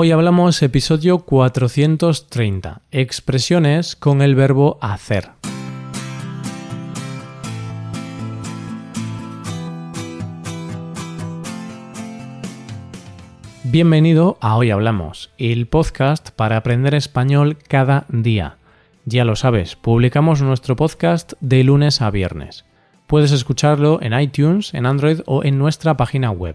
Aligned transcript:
Hoy 0.00 0.12
hablamos 0.12 0.62
episodio 0.62 1.18
430, 1.24 2.82
expresiones 2.92 3.96
con 3.96 4.22
el 4.22 4.36
verbo 4.36 4.78
hacer. 4.80 5.30
Bienvenido 13.64 14.38
a 14.40 14.56
Hoy 14.56 14.70
Hablamos, 14.70 15.32
el 15.36 15.66
podcast 15.66 16.30
para 16.30 16.58
aprender 16.58 16.94
español 16.94 17.58
cada 17.66 18.06
día. 18.08 18.58
Ya 19.04 19.24
lo 19.24 19.34
sabes, 19.34 19.74
publicamos 19.74 20.40
nuestro 20.42 20.76
podcast 20.76 21.32
de 21.40 21.64
lunes 21.64 22.02
a 22.02 22.12
viernes. 22.12 22.64
Puedes 23.08 23.32
escucharlo 23.32 24.00
en 24.00 24.16
iTunes, 24.16 24.74
en 24.74 24.86
Android 24.86 25.22
o 25.26 25.42
en 25.42 25.58
nuestra 25.58 25.96
página 25.96 26.30
web. 26.30 26.54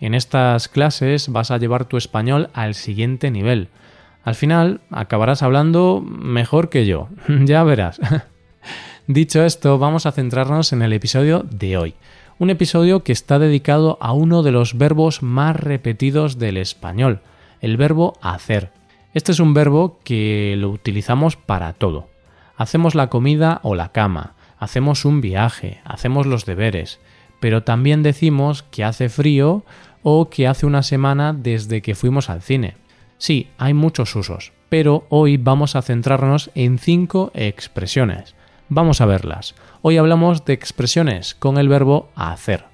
En 0.00 0.14
estas 0.14 0.68
clases 0.68 1.28
vas 1.28 1.50
a 1.50 1.58
llevar 1.58 1.84
tu 1.84 1.96
español 1.96 2.50
al 2.52 2.74
siguiente 2.74 3.30
nivel. 3.30 3.68
Al 4.24 4.34
final 4.34 4.80
acabarás 4.90 5.42
hablando 5.42 6.00
mejor 6.00 6.68
que 6.68 6.86
yo, 6.86 7.08
ya 7.44 7.62
verás. 7.62 8.00
Dicho 9.06 9.44
esto, 9.44 9.78
vamos 9.78 10.06
a 10.06 10.12
centrarnos 10.12 10.72
en 10.72 10.82
el 10.82 10.92
episodio 10.92 11.44
de 11.50 11.76
hoy 11.76 11.94
un 12.40 12.48
episodio 12.48 13.04
que 13.04 13.12
está 13.12 13.38
dedicado 13.38 13.98
a 14.00 14.14
uno 14.14 14.42
de 14.42 14.50
los 14.50 14.78
verbos 14.78 15.22
más 15.22 15.54
repetidos 15.54 16.38
del 16.38 16.56
español, 16.56 17.20
el 17.60 17.76
verbo 17.76 18.14
hacer. 18.22 18.72
Este 19.12 19.32
es 19.32 19.40
un 19.40 19.52
verbo 19.52 19.98
que 20.04 20.54
lo 20.56 20.70
utilizamos 20.70 21.36
para 21.36 21.74
todo. 21.74 22.08
Hacemos 22.56 22.94
la 22.94 23.08
comida 23.08 23.60
o 23.62 23.74
la 23.74 23.92
cama, 23.92 24.32
hacemos 24.58 25.04
un 25.04 25.20
viaje, 25.20 25.82
hacemos 25.84 26.26
los 26.26 26.46
deberes, 26.46 26.98
pero 27.40 27.62
también 27.62 28.02
decimos 28.02 28.62
que 28.62 28.84
hace 28.84 29.10
frío 29.10 29.62
o 30.02 30.30
que 30.30 30.46
hace 30.46 30.66
una 30.66 30.82
semana 30.82 31.32
desde 31.32 31.82
que 31.82 31.94
fuimos 31.94 32.30
al 32.30 32.42
cine. 32.42 32.76
Sí, 33.18 33.48
hay 33.58 33.74
muchos 33.74 34.14
usos, 34.16 34.52
pero 34.68 35.04
hoy 35.08 35.36
vamos 35.36 35.76
a 35.76 35.82
centrarnos 35.82 36.50
en 36.54 36.78
cinco 36.78 37.30
expresiones. 37.34 38.34
Vamos 38.68 39.00
a 39.00 39.06
verlas. 39.06 39.54
Hoy 39.82 39.96
hablamos 39.96 40.44
de 40.44 40.52
expresiones 40.52 41.34
con 41.34 41.58
el 41.58 41.68
verbo 41.68 42.08
hacer. 42.14 42.64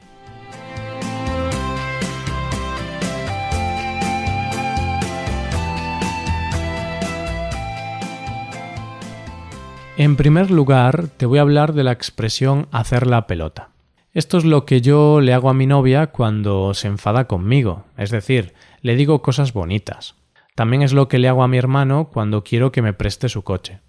En 9.97 10.17
primer 10.17 10.51
lugar, 10.51 11.09
te 11.17 11.25
voy 11.25 11.39
a 11.39 11.43
hablar 11.43 11.73
de 11.73 11.83
la 11.83 11.93
expresión 11.93 12.69
hacer 12.71 13.07
la 13.07 13.27
pelota. 13.27 13.71
Esto 14.17 14.39
es 14.39 14.47
lo 14.47 14.65
que 14.65 14.81
yo 14.81 15.21
le 15.21 15.35
hago 15.35 15.51
a 15.51 15.53
mi 15.53 15.67
novia 15.67 16.07
cuando 16.07 16.73
se 16.73 16.89
enfada 16.89 17.27
conmigo, 17.27 17.85
es 17.99 18.11
decir, 18.11 18.55
le 18.81 18.97
digo 18.97 19.21
cosas 19.21 19.53
bonitas. 19.53 20.15
También 20.55 20.81
es 20.81 20.95
lo 20.95 21.07
que 21.07 21.19
le 21.19 21.29
hago 21.29 21.43
a 21.43 21.49
mi 21.49 21.59
hermano 21.59 22.09
cuando 22.11 22.43
quiero 22.43 22.73
que 22.73 22.81
me 22.81 22.95
preste 22.95 23.29
su 23.29 23.43
coche. 23.43 23.81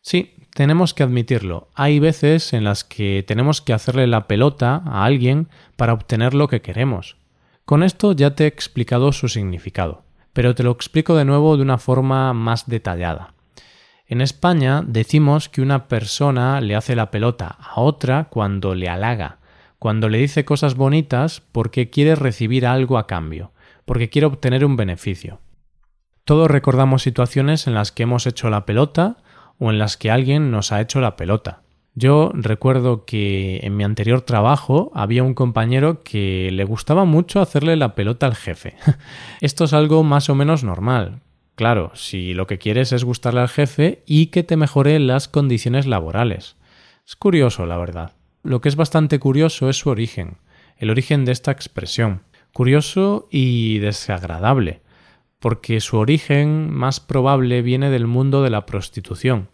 Sí, 0.00 0.34
tenemos 0.52 0.92
que 0.92 1.04
admitirlo. 1.04 1.68
Hay 1.76 2.00
veces 2.00 2.52
en 2.52 2.64
las 2.64 2.82
que 2.82 3.24
tenemos 3.28 3.60
que 3.60 3.74
hacerle 3.74 4.08
la 4.08 4.26
pelota 4.26 4.82
a 4.84 5.04
alguien 5.04 5.46
para 5.76 5.92
obtener 5.92 6.34
lo 6.34 6.48
que 6.48 6.62
queremos. 6.62 7.16
Con 7.64 7.84
esto 7.84 8.10
ya 8.10 8.34
te 8.34 8.42
he 8.42 8.48
explicado 8.48 9.12
su 9.12 9.28
significado, 9.28 10.02
pero 10.32 10.56
te 10.56 10.64
lo 10.64 10.72
explico 10.72 11.14
de 11.14 11.24
nuevo 11.24 11.56
de 11.56 11.62
una 11.62 11.78
forma 11.78 12.32
más 12.32 12.66
detallada. 12.66 13.34
En 14.08 14.20
España 14.20 14.82
decimos 14.84 15.48
que 15.48 15.62
una 15.62 15.86
persona 15.86 16.60
le 16.60 16.74
hace 16.74 16.96
la 16.96 17.12
pelota 17.12 17.56
a 17.60 17.80
otra 17.80 18.24
cuando 18.24 18.74
le 18.74 18.88
halaga, 18.88 19.38
cuando 19.78 20.08
le 20.08 20.18
dice 20.18 20.44
cosas 20.44 20.74
bonitas 20.74 21.42
porque 21.52 21.90
quiere 21.90 22.14
recibir 22.14 22.66
algo 22.66 22.98
a 22.98 23.06
cambio, 23.06 23.52
porque 23.84 24.08
quiere 24.08 24.26
obtener 24.26 24.64
un 24.64 24.76
beneficio. 24.76 25.40
Todos 26.24 26.50
recordamos 26.50 27.02
situaciones 27.02 27.66
en 27.66 27.74
las 27.74 27.92
que 27.92 28.02
hemos 28.02 28.26
hecho 28.26 28.50
la 28.50 28.66
pelota 28.66 29.18
o 29.58 29.70
en 29.70 29.78
las 29.78 29.96
que 29.96 30.10
alguien 30.10 30.50
nos 30.50 30.72
ha 30.72 30.80
hecho 30.80 31.00
la 31.00 31.16
pelota. 31.16 31.62
Yo 31.94 32.30
recuerdo 32.34 33.06
que 33.06 33.60
en 33.62 33.76
mi 33.76 33.84
anterior 33.84 34.20
trabajo 34.20 34.90
había 34.94 35.22
un 35.22 35.32
compañero 35.32 36.02
que 36.02 36.50
le 36.52 36.64
gustaba 36.64 37.06
mucho 37.06 37.40
hacerle 37.40 37.76
la 37.76 37.94
pelota 37.94 38.26
al 38.26 38.34
jefe. 38.34 38.74
Esto 39.40 39.64
es 39.64 39.72
algo 39.72 40.02
más 40.02 40.28
o 40.28 40.34
menos 40.34 40.62
normal. 40.62 41.20
Claro, 41.54 41.92
si 41.94 42.34
lo 42.34 42.46
que 42.46 42.58
quieres 42.58 42.92
es 42.92 43.02
gustarle 43.02 43.40
al 43.40 43.48
jefe 43.48 44.02
y 44.04 44.26
que 44.26 44.42
te 44.42 44.58
mejore 44.58 44.98
las 44.98 45.26
condiciones 45.26 45.86
laborales. 45.86 46.56
Es 47.06 47.16
curioso, 47.16 47.64
la 47.64 47.78
verdad. 47.78 48.15
Lo 48.46 48.60
que 48.60 48.68
es 48.68 48.76
bastante 48.76 49.18
curioso 49.18 49.68
es 49.68 49.76
su 49.76 49.90
origen, 49.90 50.38
el 50.78 50.90
origen 50.90 51.24
de 51.24 51.32
esta 51.32 51.50
expresión. 51.50 52.22
Curioso 52.52 53.28
y 53.30 53.78
desagradable 53.78 54.80
porque 55.38 55.80
su 55.80 55.98
origen 55.98 56.72
más 56.72 57.00
probable 57.00 57.62
viene 57.62 57.90
del 57.90 58.06
mundo 58.06 58.42
de 58.42 58.50
la 58.50 58.66
prostitución. 58.66 59.48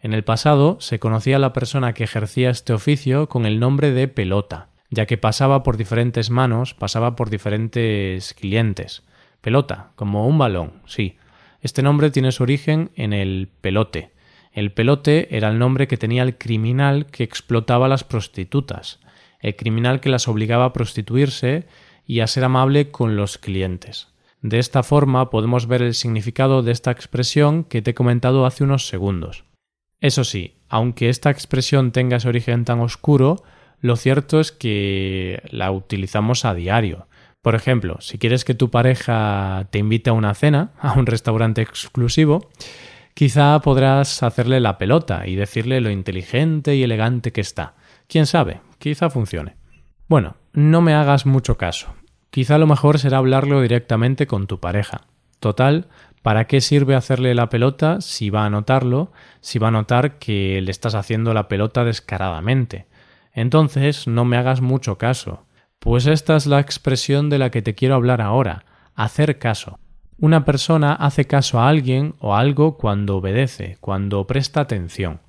En 0.00 0.12
el 0.12 0.24
pasado 0.24 0.76
se 0.80 0.98
conocía 0.98 1.36
a 1.36 1.40
la 1.40 1.52
persona 1.52 1.94
que 1.94 2.04
ejercía 2.04 2.50
este 2.50 2.72
oficio 2.72 3.28
con 3.28 3.46
el 3.46 3.58
nombre 3.58 3.92
de 3.92 4.08
pelota, 4.08 4.68
ya 4.90 5.06
que 5.06 5.18
pasaba 5.18 5.62
por 5.62 5.76
diferentes 5.76 6.30
manos, 6.30 6.74
pasaba 6.74 7.16
por 7.16 7.30
diferentes 7.30 8.34
clientes. 8.34 9.04
Pelota, 9.40 9.92
como 9.94 10.26
un 10.26 10.38
balón, 10.38 10.82
sí. 10.86 11.16
Este 11.60 11.82
nombre 11.82 12.10
tiene 12.10 12.30
su 12.30 12.42
origen 12.42 12.90
en 12.94 13.12
el 13.12 13.48
pelote. 13.60 14.12
El 14.52 14.72
pelote 14.72 15.36
era 15.36 15.48
el 15.48 15.58
nombre 15.58 15.86
que 15.88 15.96
tenía 15.96 16.22
el 16.22 16.36
criminal 16.36 17.06
que 17.06 17.24
explotaba 17.24 17.86
a 17.86 17.88
las 17.88 18.04
prostitutas, 18.04 19.00
el 19.40 19.56
criminal 19.56 20.00
que 20.00 20.08
las 20.08 20.28
obligaba 20.28 20.66
a 20.66 20.72
prostituirse 20.72 21.66
y 22.06 22.20
a 22.20 22.26
ser 22.26 22.44
amable 22.44 22.90
con 22.90 23.16
los 23.16 23.38
clientes. 23.38 24.08
De 24.40 24.58
esta 24.58 24.82
forma 24.82 25.30
podemos 25.30 25.66
ver 25.66 25.82
el 25.82 25.94
significado 25.94 26.62
de 26.62 26.72
esta 26.72 26.90
expresión 26.90 27.64
que 27.64 27.82
te 27.82 27.90
he 27.90 27.94
comentado 27.94 28.46
hace 28.46 28.64
unos 28.64 28.86
segundos. 28.86 29.44
Eso 30.00 30.24
sí, 30.24 30.54
aunque 30.68 31.08
esta 31.08 31.30
expresión 31.30 31.90
tenga 31.90 32.18
ese 32.18 32.28
origen 32.28 32.64
tan 32.64 32.80
oscuro, 32.80 33.42
lo 33.80 33.96
cierto 33.96 34.40
es 34.40 34.52
que 34.52 35.42
la 35.50 35.70
utilizamos 35.70 36.44
a 36.44 36.54
diario. 36.54 37.08
Por 37.42 37.54
ejemplo, 37.54 37.96
si 38.00 38.18
quieres 38.18 38.44
que 38.44 38.54
tu 38.54 38.70
pareja 38.70 39.66
te 39.70 39.78
invite 39.78 40.10
a 40.10 40.12
una 40.12 40.34
cena, 40.34 40.72
a 40.80 40.92
un 40.92 41.06
restaurante 41.06 41.62
exclusivo, 41.62 42.48
quizá 43.18 43.58
podrás 43.62 44.22
hacerle 44.22 44.60
la 44.60 44.78
pelota 44.78 45.26
y 45.26 45.34
decirle 45.34 45.80
lo 45.80 45.90
inteligente 45.90 46.76
y 46.76 46.84
elegante 46.84 47.32
que 47.32 47.40
está. 47.40 47.74
Quién 48.06 48.26
sabe, 48.26 48.60
quizá 48.78 49.10
funcione. 49.10 49.56
Bueno, 50.06 50.36
no 50.52 50.82
me 50.82 50.94
hagas 50.94 51.26
mucho 51.26 51.56
caso. 51.58 51.96
Quizá 52.30 52.58
lo 52.58 52.68
mejor 52.68 53.00
será 53.00 53.18
hablarlo 53.18 53.60
directamente 53.60 54.28
con 54.28 54.46
tu 54.46 54.60
pareja. 54.60 55.08
Total, 55.40 55.88
¿para 56.22 56.46
qué 56.46 56.60
sirve 56.60 56.94
hacerle 56.94 57.34
la 57.34 57.48
pelota 57.48 58.00
si 58.00 58.30
va 58.30 58.44
a 58.44 58.50
notarlo, 58.50 59.10
si 59.40 59.58
va 59.58 59.66
a 59.66 59.72
notar 59.72 60.20
que 60.20 60.60
le 60.62 60.70
estás 60.70 60.94
haciendo 60.94 61.34
la 61.34 61.48
pelota 61.48 61.82
descaradamente? 61.82 62.86
Entonces, 63.32 64.06
no 64.06 64.26
me 64.26 64.36
hagas 64.36 64.60
mucho 64.60 64.96
caso. 64.96 65.44
Pues 65.80 66.06
esta 66.06 66.36
es 66.36 66.46
la 66.46 66.60
expresión 66.60 67.30
de 67.30 67.38
la 67.38 67.50
que 67.50 67.62
te 67.62 67.74
quiero 67.74 67.96
hablar 67.96 68.20
ahora, 68.20 68.64
hacer 68.94 69.40
caso. 69.40 69.80
Una 70.20 70.44
persona 70.44 70.94
hace 70.94 71.26
caso 71.26 71.60
a 71.60 71.68
alguien 71.68 72.14
o 72.18 72.34
algo 72.34 72.76
cuando 72.76 73.18
obedece, 73.18 73.76
cuando 73.80 74.26
presta 74.26 74.60
atención. 74.60 75.20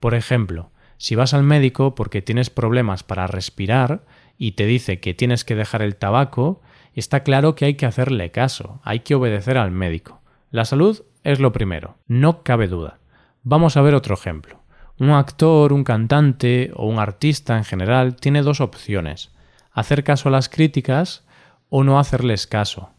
Por 0.00 0.14
ejemplo, 0.14 0.70
si 0.96 1.14
vas 1.14 1.32
al 1.32 1.44
médico 1.44 1.94
porque 1.94 2.22
tienes 2.22 2.50
problemas 2.50 3.04
para 3.04 3.28
respirar, 3.28 4.04
y 4.36 4.52
te 4.52 4.66
dice 4.66 4.98
que 4.98 5.14
tienes 5.14 5.44
que 5.44 5.54
dejar 5.54 5.82
el 5.82 5.94
tabaco, 5.94 6.60
está 6.94 7.22
claro 7.22 7.54
que 7.54 7.66
hay 7.66 7.74
que 7.74 7.86
hacerle 7.86 8.32
caso, 8.32 8.80
hay 8.82 9.00
que 9.00 9.14
obedecer 9.14 9.56
al 9.56 9.70
médico. 9.70 10.20
La 10.50 10.64
salud 10.64 11.04
es 11.22 11.38
lo 11.38 11.52
primero, 11.52 11.98
no 12.08 12.42
cabe 12.42 12.66
duda. 12.66 12.98
Vamos 13.44 13.76
a 13.76 13.82
ver 13.82 13.94
otro 13.94 14.14
ejemplo. 14.14 14.58
Un 14.98 15.10
actor, 15.10 15.72
un 15.72 15.84
cantante 15.84 16.72
o 16.74 16.86
un 16.86 16.98
artista 16.98 17.56
en 17.56 17.62
general 17.64 18.16
tiene 18.16 18.42
dos 18.42 18.60
opciones, 18.60 19.30
hacer 19.70 20.02
caso 20.02 20.28
a 20.28 20.32
las 20.32 20.48
críticas 20.48 21.24
o 21.68 21.84
no 21.84 22.00
hacerles 22.00 22.48
caso. 22.48 22.90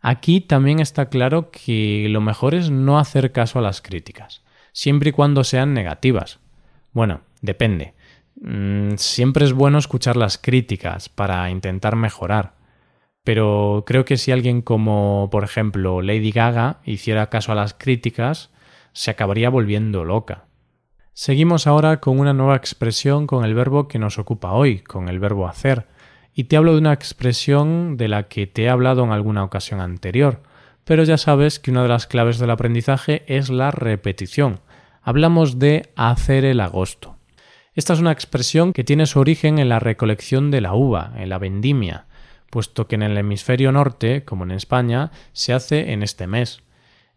Aquí 0.00 0.40
también 0.40 0.80
está 0.80 1.10
claro 1.10 1.50
que 1.50 2.06
lo 2.08 2.20
mejor 2.20 2.54
es 2.54 2.70
no 2.70 2.98
hacer 2.98 3.32
caso 3.32 3.58
a 3.58 3.62
las 3.62 3.82
críticas, 3.82 4.42
siempre 4.72 5.10
y 5.10 5.12
cuando 5.12 5.44
sean 5.44 5.74
negativas. 5.74 6.40
Bueno, 6.92 7.20
depende. 7.42 7.94
Mm, 8.40 8.94
siempre 8.96 9.44
es 9.44 9.52
bueno 9.52 9.78
escuchar 9.78 10.16
las 10.16 10.38
críticas 10.38 11.08
para 11.08 11.50
intentar 11.50 11.96
mejorar. 11.96 12.54
Pero 13.22 13.84
creo 13.86 14.06
que 14.06 14.16
si 14.16 14.32
alguien 14.32 14.62
como, 14.62 15.28
por 15.30 15.44
ejemplo, 15.44 16.00
Lady 16.00 16.30
Gaga 16.30 16.80
hiciera 16.84 17.28
caso 17.28 17.52
a 17.52 17.54
las 17.54 17.74
críticas, 17.74 18.50
se 18.92 19.10
acabaría 19.10 19.50
volviendo 19.50 20.04
loca. 20.04 20.46
Seguimos 21.12 21.66
ahora 21.66 22.00
con 22.00 22.18
una 22.18 22.32
nueva 22.32 22.56
expresión 22.56 23.26
con 23.26 23.44
el 23.44 23.54
verbo 23.54 23.88
que 23.88 23.98
nos 23.98 24.18
ocupa 24.18 24.52
hoy, 24.52 24.78
con 24.78 25.10
el 25.10 25.18
verbo 25.18 25.46
hacer, 25.46 25.86
y 26.40 26.44
te 26.44 26.56
hablo 26.56 26.72
de 26.72 26.78
una 26.78 26.94
expresión 26.94 27.98
de 27.98 28.08
la 28.08 28.28
que 28.28 28.46
te 28.46 28.62
he 28.62 28.70
hablado 28.70 29.04
en 29.04 29.12
alguna 29.12 29.44
ocasión 29.44 29.78
anterior, 29.78 30.42
pero 30.84 31.04
ya 31.04 31.18
sabes 31.18 31.58
que 31.58 31.70
una 31.70 31.82
de 31.82 31.90
las 31.90 32.06
claves 32.06 32.38
del 32.38 32.48
aprendizaje 32.48 33.24
es 33.26 33.50
la 33.50 33.70
repetición. 33.70 34.60
Hablamos 35.02 35.58
de 35.58 35.90
hacer 35.96 36.46
el 36.46 36.60
agosto. 36.60 37.18
Esta 37.74 37.92
es 37.92 38.00
una 38.00 38.12
expresión 38.12 38.72
que 38.72 38.84
tiene 38.84 39.04
su 39.04 39.20
origen 39.20 39.58
en 39.58 39.68
la 39.68 39.80
recolección 39.80 40.50
de 40.50 40.62
la 40.62 40.72
uva, 40.72 41.12
en 41.18 41.28
la 41.28 41.36
vendimia, 41.36 42.06
puesto 42.48 42.88
que 42.88 42.94
en 42.94 43.02
el 43.02 43.18
hemisferio 43.18 43.70
norte, 43.70 44.24
como 44.24 44.44
en 44.44 44.52
España, 44.52 45.10
se 45.34 45.52
hace 45.52 45.92
en 45.92 46.02
este 46.02 46.26
mes. 46.26 46.62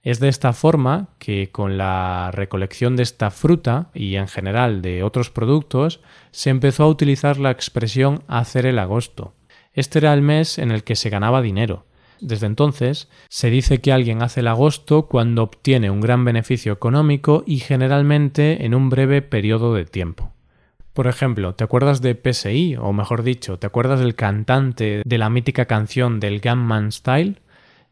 Es 0.03 0.19
de 0.19 0.27
esta 0.27 0.51
forma 0.51 1.07
que 1.17 1.49
con 1.49 1.77
la 1.77 2.29
recolección 2.33 2.97
de 2.97 3.03
esta 3.03 3.31
fruta 3.31 3.89
y 3.93 4.15
en 4.17 4.27
general 4.27 4.81
de 4.81 5.01
otros 5.01 5.29
productos 5.29 6.01
se 6.31 6.49
empezó 6.49 6.83
a 6.83 6.89
utilizar 6.89 7.39
la 7.39 7.51
expresión 7.51 8.21
hacer 8.27 8.65
el 8.65 8.79
agosto. 8.79 9.33
Este 9.71 9.99
era 9.99 10.13
el 10.13 10.21
mes 10.21 10.57
en 10.59 10.71
el 10.71 10.83
que 10.83 10.97
se 10.97 11.09
ganaba 11.09 11.41
dinero. 11.41 11.85
Desde 12.19 12.47
entonces 12.47 13.09
se 13.29 13.49
dice 13.49 13.79
que 13.79 13.93
alguien 13.93 14.21
hace 14.21 14.41
el 14.41 14.49
agosto 14.49 15.07
cuando 15.07 15.41
obtiene 15.41 15.89
un 15.89 16.01
gran 16.01 16.25
beneficio 16.25 16.73
económico 16.73 17.45
y 17.47 17.59
generalmente 17.59 18.65
en 18.65 18.75
un 18.75 18.89
breve 18.89 19.21
periodo 19.21 19.73
de 19.73 19.85
tiempo. 19.85 20.33
Por 20.91 21.07
ejemplo, 21.07 21.55
¿te 21.55 21.63
acuerdas 21.63 22.01
de 22.01 22.13
PSI? 22.13 22.75
O 22.75 22.91
mejor 22.91 23.23
dicho, 23.23 23.57
¿te 23.57 23.67
acuerdas 23.67 24.01
del 24.01 24.15
cantante 24.15 25.01
de 25.05 25.17
la 25.17 25.29
mítica 25.29 25.65
canción 25.65 26.19
del 26.19 26.41
Gunman 26.41 26.91
Style? 26.91 27.39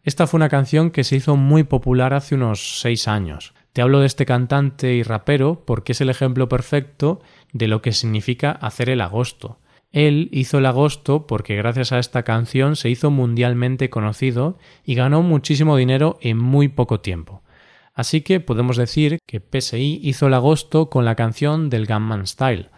Esta 0.03 0.25
fue 0.25 0.39
una 0.39 0.49
canción 0.49 0.89
que 0.89 1.03
se 1.03 1.15
hizo 1.15 1.35
muy 1.35 1.63
popular 1.63 2.13
hace 2.13 2.33
unos 2.33 2.79
seis 2.81 3.07
años. 3.07 3.53
Te 3.71 3.83
hablo 3.83 3.99
de 3.99 4.07
este 4.07 4.25
cantante 4.25 4.95
y 4.95 5.03
rapero 5.03 5.63
porque 5.65 5.91
es 5.91 6.01
el 6.01 6.09
ejemplo 6.09 6.49
perfecto 6.49 7.21
de 7.53 7.67
lo 7.67 7.83
que 7.83 7.91
significa 7.91 8.51
hacer 8.51 8.89
el 8.89 9.01
agosto. 9.01 9.59
Él 9.91 10.29
hizo 10.31 10.57
el 10.57 10.65
agosto 10.65 11.27
porque 11.27 11.55
gracias 11.55 11.91
a 11.91 11.99
esta 11.99 12.23
canción 12.23 12.75
se 12.75 12.89
hizo 12.89 13.11
mundialmente 13.11 13.91
conocido 13.91 14.57
y 14.83 14.95
ganó 14.95 15.21
muchísimo 15.21 15.77
dinero 15.77 16.17
en 16.21 16.37
muy 16.37 16.67
poco 16.67 17.01
tiempo. 17.01 17.43
Así 17.93 18.21
que 18.21 18.39
podemos 18.39 18.77
decir 18.77 19.19
que 19.27 19.39
PSI 19.41 19.99
hizo 20.01 20.27
el 20.27 20.33
agosto 20.33 20.89
con 20.89 21.05
la 21.05 21.15
canción 21.15 21.69
del 21.69 21.85
Gunman 21.85 22.25
Style. 22.25 22.69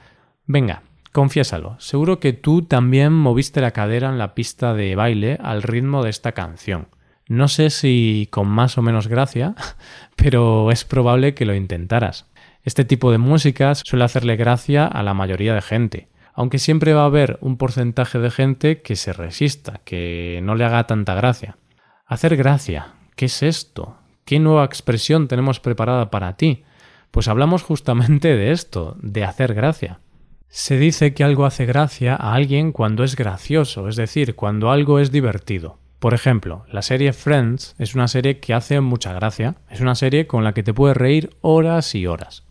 Venga, 0.45 0.83
confiésalo, 1.13 1.79
seguro 1.79 2.19
que 2.19 2.33
tú 2.33 2.63
también 2.63 3.13
moviste 3.13 3.61
la 3.61 3.71
cadera 3.71 4.09
en 4.09 4.17
la 4.17 4.35
pista 4.35 4.73
de 4.73 4.95
baile 4.95 5.37
al 5.41 5.61
ritmo 5.63 6.03
de 6.03 6.09
esta 6.09 6.33
canción. 6.33 6.87
No 7.27 7.47
sé 7.47 7.69
si 7.69 8.27
con 8.31 8.47
más 8.47 8.77
o 8.77 8.81
menos 8.81 9.07
gracia, 9.07 9.55
pero 10.15 10.71
es 10.71 10.83
probable 10.83 11.33
que 11.33 11.45
lo 11.45 11.55
intentaras. 11.55 12.27
Este 12.63 12.85
tipo 12.85 13.11
de 13.11 13.17
música 13.17 13.75
suele 13.75 14.05
hacerle 14.05 14.35
gracia 14.35 14.85
a 14.85 15.03
la 15.03 15.13
mayoría 15.13 15.53
de 15.53 15.61
gente, 15.61 16.09
aunque 16.33 16.59
siempre 16.59 16.93
va 16.93 17.03
a 17.03 17.07
haber 17.07 17.37
un 17.41 17.57
porcentaje 17.57 18.19
de 18.19 18.31
gente 18.31 18.81
que 18.81 18.95
se 18.95 19.13
resista, 19.13 19.81
que 19.83 20.39
no 20.43 20.55
le 20.55 20.65
haga 20.65 20.87
tanta 20.87 21.13
gracia. 21.13 21.57
Hacer 22.05 22.35
gracia, 22.35 22.93
¿qué 23.15 23.25
es 23.25 23.43
esto? 23.43 23.97
¿Qué 24.25 24.39
nueva 24.39 24.63
expresión 24.63 25.27
tenemos 25.27 25.59
preparada 25.59 26.09
para 26.09 26.37
ti? 26.37 26.63
Pues 27.11 27.27
hablamos 27.27 27.63
justamente 27.63 28.35
de 28.35 28.51
esto, 28.51 28.97
de 29.01 29.23
hacer 29.23 29.53
gracia. 29.53 29.99
Se 30.47 30.77
dice 30.77 31.13
que 31.13 31.23
algo 31.23 31.45
hace 31.45 31.65
gracia 31.65 32.15
a 32.15 32.33
alguien 32.33 32.71
cuando 32.71 33.03
es 33.03 33.15
gracioso, 33.15 33.87
es 33.87 33.95
decir, 33.95 34.35
cuando 34.35 34.71
algo 34.71 34.99
es 34.99 35.11
divertido. 35.11 35.79
Por 36.03 36.13
ejemplo, 36.13 36.65
la 36.69 36.81
serie 36.81 37.13
Friends 37.13 37.75
es 37.79 37.95
una 37.95 38.09
serie 38.09 38.41
que 38.41 38.53
hace 38.53 38.81
mucha 38.81 39.13
gracia, 39.13 39.55
es 39.69 39.79
una 39.79 39.95
serie 39.95 40.27
con 40.27 40.43
la 40.43 40.53
que 40.53 40.61
te 40.61 40.73
puedes 40.73 40.97
reír 40.97 41.29
horas 41.39 41.95
y 41.95 42.07
horas. 42.07 42.43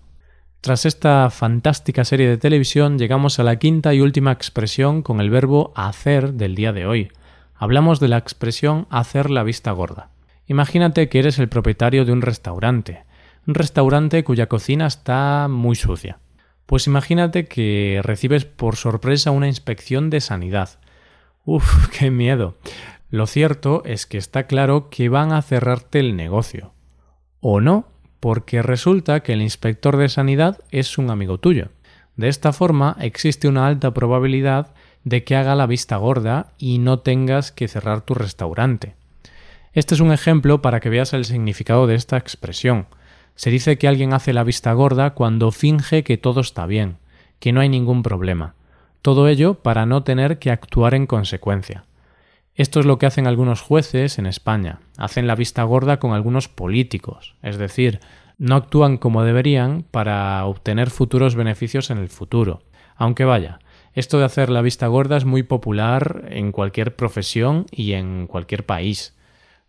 Tras 0.62 0.86
esta 0.86 1.28
fantástica 1.28 2.06
serie 2.06 2.30
de 2.30 2.38
televisión 2.38 2.98
llegamos 2.98 3.38
a 3.38 3.42
la 3.42 3.56
quinta 3.56 3.92
y 3.92 4.00
última 4.00 4.32
expresión 4.32 5.02
con 5.02 5.20
el 5.20 5.28
verbo 5.28 5.74
hacer 5.76 6.32
del 6.32 6.54
día 6.54 6.72
de 6.72 6.86
hoy. 6.86 7.12
Hablamos 7.54 8.00
de 8.00 8.08
la 8.08 8.16
expresión 8.16 8.86
hacer 8.88 9.28
la 9.28 9.42
vista 9.42 9.70
gorda. 9.72 10.08
Imagínate 10.46 11.10
que 11.10 11.18
eres 11.18 11.38
el 11.38 11.50
propietario 11.50 12.06
de 12.06 12.12
un 12.12 12.22
restaurante, 12.22 13.04
un 13.46 13.52
restaurante 13.52 14.24
cuya 14.24 14.46
cocina 14.46 14.86
está 14.86 15.46
muy 15.50 15.76
sucia. 15.76 16.20
Pues 16.64 16.86
imagínate 16.86 17.44
que 17.44 18.00
recibes 18.02 18.46
por 18.46 18.76
sorpresa 18.76 19.30
una 19.30 19.48
inspección 19.48 20.08
de 20.08 20.22
sanidad. 20.22 20.78
Uf, 21.44 21.88
qué 21.88 22.10
miedo. 22.10 22.56
Lo 23.12 23.26
cierto 23.26 23.82
es 23.84 24.06
que 24.06 24.16
está 24.16 24.46
claro 24.46 24.88
que 24.88 25.10
van 25.10 25.32
a 25.32 25.42
cerrarte 25.42 26.00
el 26.00 26.16
negocio. 26.16 26.72
O 27.40 27.60
no, 27.60 27.86
porque 28.20 28.62
resulta 28.62 29.20
que 29.20 29.34
el 29.34 29.42
inspector 29.42 29.98
de 29.98 30.08
sanidad 30.08 30.60
es 30.70 30.96
un 30.96 31.10
amigo 31.10 31.36
tuyo. 31.36 31.68
De 32.16 32.28
esta 32.28 32.54
forma 32.54 32.96
existe 33.00 33.48
una 33.48 33.66
alta 33.66 33.92
probabilidad 33.92 34.72
de 35.04 35.24
que 35.24 35.36
haga 35.36 35.54
la 35.54 35.66
vista 35.66 35.98
gorda 35.98 36.54
y 36.56 36.78
no 36.78 37.00
tengas 37.00 37.52
que 37.52 37.68
cerrar 37.68 38.00
tu 38.00 38.14
restaurante. 38.14 38.94
Este 39.74 39.94
es 39.94 40.00
un 40.00 40.10
ejemplo 40.10 40.62
para 40.62 40.80
que 40.80 40.88
veas 40.88 41.12
el 41.12 41.26
significado 41.26 41.86
de 41.86 41.96
esta 41.96 42.16
expresión. 42.16 42.86
Se 43.34 43.50
dice 43.50 43.76
que 43.76 43.88
alguien 43.88 44.14
hace 44.14 44.32
la 44.32 44.42
vista 44.42 44.72
gorda 44.72 45.10
cuando 45.10 45.50
finge 45.52 46.02
que 46.02 46.16
todo 46.16 46.40
está 46.40 46.64
bien, 46.64 46.96
que 47.40 47.52
no 47.52 47.60
hay 47.60 47.68
ningún 47.68 48.02
problema. 48.02 48.54
Todo 49.02 49.28
ello 49.28 49.52
para 49.52 49.84
no 49.84 50.02
tener 50.02 50.38
que 50.38 50.50
actuar 50.50 50.94
en 50.94 51.06
consecuencia. 51.06 51.84
Esto 52.54 52.80
es 52.80 52.86
lo 52.86 52.98
que 52.98 53.06
hacen 53.06 53.26
algunos 53.26 53.62
jueces 53.62 54.18
en 54.18 54.26
España. 54.26 54.80
Hacen 54.98 55.26
la 55.26 55.34
vista 55.34 55.62
gorda 55.62 55.98
con 55.98 56.12
algunos 56.12 56.48
políticos, 56.48 57.34
es 57.42 57.56
decir, 57.56 58.00
no 58.36 58.56
actúan 58.56 58.98
como 58.98 59.24
deberían 59.24 59.84
para 59.90 60.44
obtener 60.44 60.90
futuros 60.90 61.34
beneficios 61.34 61.90
en 61.90 61.98
el 61.98 62.08
futuro. 62.08 62.62
Aunque 62.96 63.24
vaya, 63.24 63.58
esto 63.94 64.18
de 64.18 64.24
hacer 64.24 64.50
la 64.50 64.62
vista 64.62 64.86
gorda 64.86 65.16
es 65.16 65.24
muy 65.24 65.42
popular 65.42 66.26
en 66.28 66.52
cualquier 66.52 66.94
profesión 66.94 67.66
y 67.70 67.92
en 67.92 68.26
cualquier 68.26 68.66
país. 68.66 69.16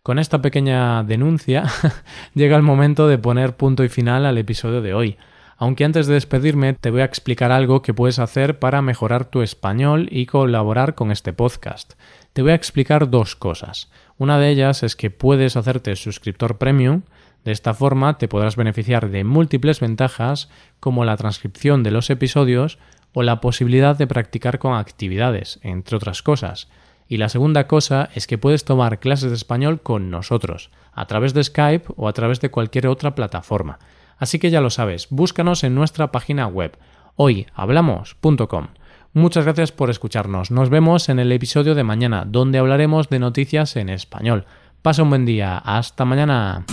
Con 0.02 0.18
esta 0.18 0.42
pequeña 0.42 1.02
denuncia 1.04 1.64
llega 2.34 2.56
el 2.56 2.62
momento 2.62 3.08
de 3.08 3.16
poner 3.16 3.56
punto 3.56 3.84
y 3.84 3.88
final 3.88 4.26
al 4.26 4.36
episodio 4.36 4.82
de 4.82 4.92
hoy. 4.92 5.16
Aunque 5.56 5.84
antes 5.84 6.06
de 6.06 6.14
despedirme 6.14 6.74
te 6.74 6.90
voy 6.90 7.02
a 7.02 7.04
explicar 7.04 7.52
algo 7.52 7.82
que 7.82 7.94
puedes 7.94 8.18
hacer 8.18 8.58
para 8.58 8.82
mejorar 8.82 9.24
tu 9.26 9.42
español 9.42 10.08
y 10.10 10.26
colaborar 10.26 10.94
con 10.94 11.10
este 11.10 11.32
podcast. 11.32 11.94
Te 12.32 12.42
voy 12.42 12.52
a 12.52 12.56
explicar 12.56 13.10
dos 13.10 13.36
cosas. 13.36 13.90
Una 14.18 14.38
de 14.38 14.50
ellas 14.50 14.82
es 14.82 14.96
que 14.96 15.10
puedes 15.10 15.56
hacerte 15.56 15.94
suscriptor 15.96 16.58
premium. 16.58 17.02
De 17.44 17.52
esta 17.52 17.74
forma 17.74 18.18
te 18.18 18.26
podrás 18.28 18.56
beneficiar 18.56 19.10
de 19.10 19.22
múltiples 19.22 19.80
ventajas 19.80 20.48
como 20.80 21.04
la 21.04 21.16
transcripción 21.16 21.82
de 21.82 21.90
los 21.92 22.10
episodios 22.10 22.78
o 23.12 23.22
la 23.22 23.40
posibilidad 23.40 23.96
de 23.96 24.08
practicar 24.08 24.58
con 24.58 24.74
actividades, 24.74 25.60
entre 25.62 25.96
otras 25.96 26.22
cosas. 26.22 26.68
Y 27.06 27.18
la 27.18 27.28
segunda 27.28 27.66
cosa 27.68 28.08
es 28.14 28.26
que 28.26 28.38
puedes 28.38 28.64
tomar 28.64 28.98
clases 28.98 29.30
de 29.30 29.36
español 29.36 29.80
con 29.82 30.10
nosotros, 30.10 30.70
a 30.92 31.06
través 31.06 31.34
de 31.34 31.44
Skype 31.44 31.92
o 31.96 32.08
a 32.08 32.12
través 32.12 32.40
de 32.40 32.50
cualquier 32.50 32.88
otra 32.88 33.14
plataforma. 33.14 33.78
Así 34.18 34.38
que 34.38 34.50
ya 34.50 34.60
lo 34.60 34.70
sabes, 34.70 35.08
búscanos 35.10 35.64
en 35.64 35.74
nuestra 35.74 36.12
página 36.12 36.46
web 36.46 36.76
hoyhablamos.com. 37.16 38.68
Muchas 39.12 39.44
gracias 39.44 39.70
por 39.70 39.90
escucharnos. 39.90 40.50
Nos 40.50 40.70
vemos 40.70 41.08
en 41.08 41.20
el 41.20 41.30
episodio 41.30 41.74
de 41.74 41.84
mañana, 41.84 42.24
donde 42.26 42.58
hablaremos 42.58 43.08
de 43.08 43.20
noticias 43.20 43.76
en 43.76 43.88
español. 43.88 44.44
Pasa 44.82 45.04
un 45.04 45.10
buen 45.10 45.24
día. 45.24 45.56
Hasta 45.58 46.04
mañana. 46.04 46.64